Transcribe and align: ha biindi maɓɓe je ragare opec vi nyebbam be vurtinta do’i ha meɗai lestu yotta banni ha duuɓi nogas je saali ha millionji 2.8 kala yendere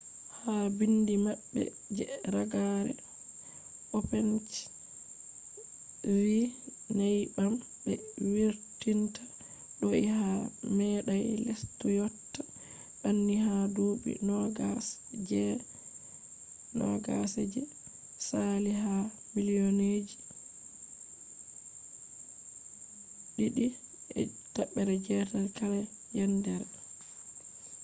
ha 0.37 0.53
biindi 0.77 1.13
maɓɓe 1.25 1.61
je 1.97 2.05
ragare 2.33 2.93
opec 3.97 4.45
vi 6.19 6.33
nyebbam 6.97 7.53
be 7.85 7.93
vurtinta 8.31 9.23
do’i 9.79 10.05
ha 10.17 10.27
meɗai 10.77 11.25
lestu 11.47 11.85
yotta 11.99 12.41
banni 13.01 13.35
ha 13.45 13.55
duuɓi 13.75 14.11
nogas 16.79 17.31
je 17.51 17.63
saali 18.27 18.71
ha 18.83 18.93
millionji 19.33 20.15
2.8 24.57 25.35
kala 25.57 25.79
yendere 26.17 26.67